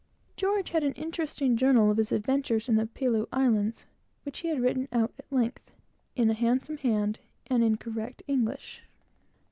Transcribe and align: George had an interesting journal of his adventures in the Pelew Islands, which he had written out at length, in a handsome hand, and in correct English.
George 0.35 0.71
had 0.71 0.83
an 0.83 0.93
interesting 0.93 1.55
journal 1.55 1.91
of 1.91 1.97
his 1.97 2.11
adventures 2.11 2.67
in 2.67 2.75
the 2.75 2.87
Pelew 2.87 3.27
Islands, 3.31 3.85
which 4.23 4.39
he 4.39 4.47
had 4.47 4.59
written 4.59 4.87
out 4.91 5.13
at 5.19 5.31
length, 5.31 5.69
in 6.15 6.27
a 6.27 6.33
handsome 6.33 6.77
hand, 6.77 7.19
and 7.45 7.63
in 7.63 7.77
correct 7.77 8.23
English. 8.25 8.81